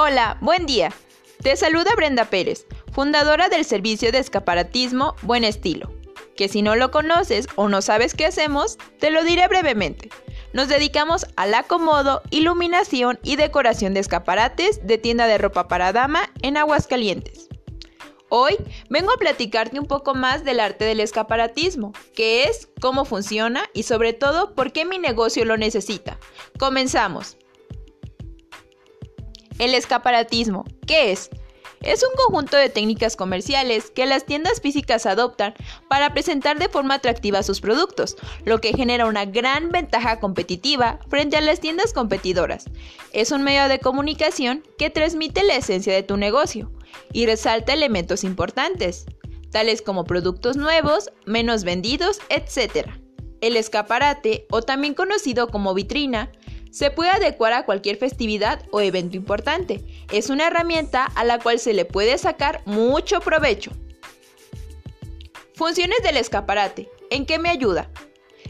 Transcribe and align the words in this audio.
Hola, 0.00 0.38
buen 0.40 0.64
día. 0.64 0.92
Te 1.42 1.56
saluda 1.56 1.90
Brenda 1.96 2.26
Pérez, 2.26 2.66
fundadora 2.92 3.48
del 3.48 3.64
servicio 3.64 4.12
de 4.12 4.18
escaparatismo 4.18 5.16
Buen 5.22 5.42
Estilo, 5.42 5.92
que 6.36 6.46
si 6.46 6.62
no 6.62 6.76
lo 6.76 6.92
conoces 6.92 7.48
o 7.56 7.68
no 7.68 7.82
sabes 7.82 8.14
qué 8.14 8.24
hacemos, 8.24 8.78
te 9.00 9.10
lo 9.10 9.24
diré 9.24 9.48
brevemente. 9.48 10.08
Nos 10.52 10.68
dedicamos 10.68 11.26
al 11.34 11.52
acomodo, 11.52 12.22
iluminación 12.30 13.18
y 13.24 13.34
decoración 13.34 13.92
de 13.92 13.98
escaparates 13.98 14.86
de 14.86 14.98
tienda 14.98 15.26
de 15.26 15.36
ropa 15.36 15.66
para 15.66 15.92
dama 15.92 16.30
en 16.42 16.56
Aguascalientes. 16.56 17.48
Hoy 18.28 18.54
vengo 18.88 19.10
a 19.12 19.18
platicarte 19.18 19.80
un 19.80 19.86
poco 19.86 20.14
más 20.14 20.44
del 20.44 20.60
arte 20.60 20.84
del 20.84 21.00
escaparatismo, 21.00 21.92
qué 22.14 22.44
es, 22.44 22.68
cómo 22.80 23.04
funciona 23.04 23.64
y 23.74 23.82
sobre 23.82 24.12
todo 24.12 24.54
por 24.54 24.70
qué 24.70 24.84
mi 24.84 24.98
negocio 24.98 25.44
lo 25.44 25.56
necesita. 25.56 26.20
Comenzamos. 26.56 27.37
El 29.58 29.74
escaparatismo, 29.74 30.64
¿qué 30.86 31.10
es? 31.10 31.30
Es 31.80 32.02
un 32.02 32.10
conjunto 32.16 32.56
de 32.56 32.70
técnicas 32.70 33.14
comerciales 33.14 33.90
que 33.90 34.06
las 34.06 34.24
tiendas 34.24 34.60
físicas 34.60 35.06
adoptan 35.06 35.54
para 35.88 36.12
presentar 36.12 36.58
de 36.58 36.68
forma 36.68 36.94
atractiva 36.94 37.42
sus 37.42 37.60
productos, 37.60 38.16
lo 38.44 38.60
que 38.60 38.72
genera 38.72 39.06
una 39.06 39.24
gran 39.24 39.70
ventaja 39.70 40.18
competitiva 40.18 40.98
frente 41.08 41.36
a 41.36 41.40
las 41.40 41.60
tiendas 41.60 41.92
competidoras. 41.92 42.64
Es 43.12 43.30
un 43.30 43.42
medio 43.42 43.68
de 43.68 43.78
comunicación 43.78 44.64
que 44.76 44.90
transmite 44.90 45.44
la 45.44 45.56
esencia 45.56 45.92
de 45.92 46.02
tu 46.02 46.16
negocio 46.16 46.72
y 47.12 47.26
resalta 47.26 47.74
elementos 47.74 48.24
importantes, 48.24 49.06
tales 49.50 49.80
como 49.80 50.04
productos 50.04 50.56
nuevos, 50.56 51.10
menos 51.26 51.62
vendidos, 51.62 52.20
etc. 52.28 52.88
El 53.40 53.56
escaparate, 53.56 54.46
o 54.50 54.62
también 54.62 54.94
conocido 54.94 55.46
como 55.48 55.74
vitrina, 55.74 56.32
se 56.70 56.90
puede 56.90 57.10
adecuar 57.10 57.52
a 57.52 57.64
cualquier 57.64 57.96
festividad 57.96 58.64
o 58.70 58.80
evento 58.80 59.16
importante. 59.16 59.84
Es 60.12 60.30
una 60.30 60.46
herramienta 60.46 61.04
a 61.04 61.24
la 61.24 61.38
cual 61.38 61.58
se 61.58 61.74
le 61.74 61.84
puede 61.84 62.18
sacar 62.18 62.62
mucho 62.66 63.20
provecho. 63.20 63.72
Funciones 65.54 65.98
del 66.02 66.16
escaparate. 66.16 66.88
¿En 67.10 67.26
qué 67.26 67.38
me 67.38 67.48
ayuda? 67.48 67.90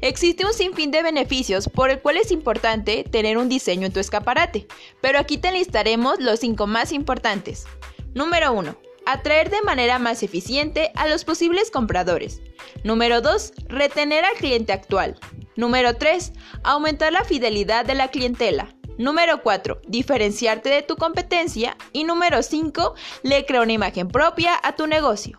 Existe 0.00 0.44
un 0.44 0.52
sinfín 0.52 0.90
de 0.90 1.02
beneficios 1.02 1.68
por 1.68 1.90
el 1.90 2.00
cual 2.00 2.16
es 2.16 2.30
importante 2.30 3.04
tener 3.04 3.38
un 3.38 3.48
diseño 3.48 3.86
en 3.86 3.92
tu 3.92 4.00
escaparate, 4.00 4.66
pero 5.00 5.18
aquí 5.18 5.38
te 5.38 5.52
listaremos 5.52 6.20
los 6.20 6.40
5 6.40 6.66
más 6.66 6.92
importantes. 6.92 7.66
Número 8.14 8.52
1. 8.52 8.76
Atraer 9.06 9.50
de 9.50 9.62
manera 9.62 9.98
más 9.98 10.22
eficiente 10.22 10.90
a 10.96 11.06
los 11.06 11.24
posibles 11.24 11.70
compradores. 11.70 12.42
Número 12.82 13.20
2. 13.20 13.52
Retener 13.68 14.24
al 14.24 14.34
cliente 14.34 14.72
actual. 14.72 15.18
Número 15.56 15.96
3. 15.96 16.32
Aumentar 16.62 17.12
la 17.12 17.24
fidelidad 17.24 17.84
de 17.84 17.94
la 17.94 18.08
clientela. 18.08 18.74
Número 18.98 19.42
4. 19.42 19.80
Diferenciarte 19.88 20.68
de 20.68 20.82
tu 20.82 20.96
competencia. 20.96 21.76
Y 21.92 22.04
número 22.04 22.42
5. 22.42 22.94
Le 23.22 23.46
crea 23.46 23.62
una 23.62 23.72
imagen 23.72 24.08
propia 24.08 24.52
a 24.62 24.76
tu 24.76 24.86
negocio. 24.86 25.38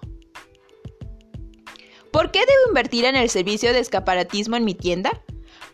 ¿Por 2.12 2.32
qué 2.32 2.40
debo 2.40 2.70
invertir 2.70 3.06
en 3.06 3.16
el 3.16 3.30
servicio 3.30 3.74
de 3.74 3.80
escaparatismo 3.80 4.56
en 4.56 4.66
mi 4.66 4.74
tienda? 4.74 5.12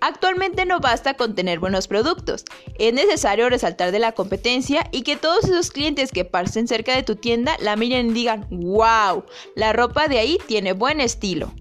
Actualmente 0.02 0.66
no 0.66 0.81
basta 0.81 1.14
con 1.14 1.33
tener 1.33 1.59
buenos 1.59 1.88
productos, 1.88 2.44
es 2.77 2.94
necesario 2.94 3.49
resaltar 3.49 3.94
de 3.94 3.99
la 3.99 4.11
competencia 4.11 4.89
y 4.91 5.03
que 5.03 5.16
todos 5.16 5.45
esos 5.45 5.71
clientes 5.71 6.11
que 6.11 6.25
pasen 6.25 6.67
cerca 6.67 6.94
de 6.94 7.03
tu 7.03 7.16
tienda 7.16 7.55
la 7.61 7.77
miren 7.77 8.09
y 8.09 8.14
digan, 8.14 8.45
wow, 8.49 9.23
la 9.55 9.71
ropa 9.71 10.09
de 10.09 10.19
ahí 10.19 10.38
tiene 10.45 10.73
buen 10.73 10.99
estilo. 10.99 11.53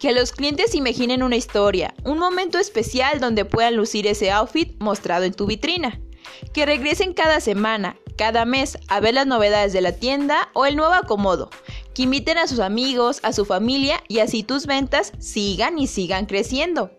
Que 0.00 0.12
los 0.12 0.32
clientes 0.32 0.74
imaginen 0.74 1.22
una 1.22 1.36
historia, 1.36 1.94
un 2.04 2.18
momento 2.18 2.58
especial 2.58 3.20
donde 3.20 3.44
puedan 3.44 3.76
lucir 3.76 4.06
ese 4.06 4.30
outfit 4.30 4.74
mostrado 4.80 5.24
en 5.24 5.34
tu 5.34 5.44
vitrina. 5.44 6.00
Que 6.54 6.64
regresen 6.64 7.12
cada 7.12 7.38
semana, 7.40 7.98
cada 8.16 8.46
mes 8.46 8.78
a 8.88 8.98
ver 9.00 9.12
las 9.12 9.26
novedades 9.26 9.74
de 9.74 9.82
la 9.82 9.92
tienda 9.92 10.48
o 10.54 10.64
el 10.64 10.76
nuevo 10.76 10.94
acomodo. 10.94 11.50
Que 11.94 12.04
inviten 12.04 12.38
a 12.38 12.46
sus 12.46 12.60
amigos, 12.60 13.20
a 13.22 13.34
su 13.34 13.44
familia 13.44 14.02
y 14.08 14.20
así 14.20 14.42
tus 14.42 14.64
ventas 14.64 15.12
sigan 15.18 15.78
y 15.78 15.86
sigan 15.86 16.24
creciendo. 16.24 16.90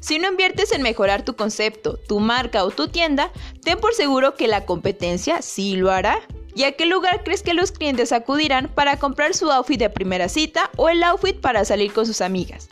Si 0.00 0.18
no 0.18 0.28
inviertes 0.28 0.72
en 0.72 0.82
mejorar 0.82 1.24
tu 1.24 1.36
concepto, 1.36 1.96
tu 2.08 2.18
marca 2.18 2.64
o 2.64 2.72
tu 2.72 2.88
tienda, 2.88 3.32
ten 3.62 3.78
por 3.78 3.94
seguro 3.94 4.34
que 4.34 4.48
la 4.48 4.66
competencia 4.66 5.42
sí 5.42 5.76
lo 5.76 5.92
hará. 5.92 6.20
¿Y 6.56 6.64
a 6.64 6.72
qué 6.72 6.86
lugar 6.86 7.22
crees 7.22 7.42
que 7.42 7.52
los 7.52 7.70
clientes 7.70 8.12
acudirán 8.12 8.68
para 8.68 8.96
comprar 8.96 9.34
su 9.34 9.52
outfit 9.52 9.78
de 9.78 9.90
primera 9.90 10.30
cita 10.30 10.70
o 10.76 10.88
el 10.88 11.02
outfit 11.02 11.38
para 11.38 11.66
salir 11.66 11.92
con 11.92 12.06
sus 12.06 12.22
amigas? 12.22 12.68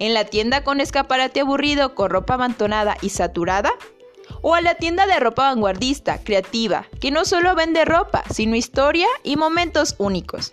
¿En 0.00 0.12
la 0.12 0.24
tienda 0.24 0.64
con 0.64 0.80
escaparate 0.80 1.38
aburrido, 1.38 1.94
con 1.94 2.10
ropa 2.10 2.34
amontonada 2.34 2.96
y 3.00 3.10
saturada? 3.10 3.70
¿O 4.40 4.56
a 4.56 4.60
la 4.60 4.74
tienda 4.74 5.06
de 5.06 5.20
ropa 5.20 5.44
vanguardista, 5.44 6.18
creativa, 6.18 6.88
que 7.00 7.12
no 7.12 7.24
solo 7.24 7.54
vende 7.54 7.84
ropa, 7.84 8.24
sino 8.28 8.56
historia 8.56 9.06
y 9.22 9.36
momentos 9.36 9.94
únicos? 9.98 10.52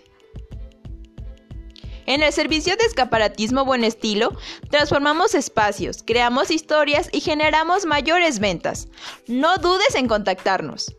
En 2.06 2.22
el 2.22 2.32
servicio 2.32 2.76
de 2.76 2.84
escaparatismo 2.84 3.64
Buen 3.64 3.82
Estilo, 3.82 4.32
transformamos 4.70 5.34
espacios, 5.34 6.04
creamos 6.04 6.52
historias 6.52 7.08
y 7.10 7.20
generamos 7.20 7.84
mayores 7.84 8.38
ventas. 8.38 8.86
No 9.26 9.56
dudes 9.56 9.96
en 9.96 10.06
contactarnos. 10.06 10.94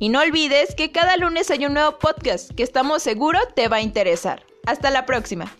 Y 0.00 0.08
no 0.08 0.20
olvides 0.20 0.74
que 0.74 0.90
cada 0.90 1.18
lunes 1.18 1.50
hay 1.50 1.66
un 1.66 1.74
nuevo 1.74 1.98
podcast 1.98 2.50
que 2.56 2.62
estamos 2.62 3.02
seguros 3.02 3.42
te 3.54 3.68
va 3.68 3.76
a 3.76 3.82
interesar. 3.82 4.42
Hasta 4.66 4.90
la 4.90 5.04
próxima. 5.04 5.54